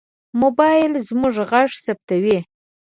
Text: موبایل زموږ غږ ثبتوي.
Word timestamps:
موبایل 0.41 0.93
زموږ 1.07 1.35
غږ 1.49 1.69
ثبتوي. 1.85 2.39